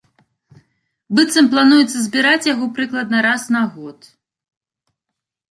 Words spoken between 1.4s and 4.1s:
плануецца збіраць яго прыкладна раз на год.